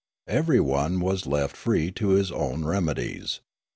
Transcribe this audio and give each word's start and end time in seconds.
Everyone 0.25 0.99
was 0.99 1.27
left 1.27 1.55
free 1.55 1.91
to 1.91 2.09
use 2.09 2.17
his 2.29 2.31
own 2.31 2.65
remedies. 2.65 3.39